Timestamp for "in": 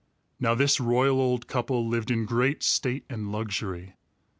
2.09-2.25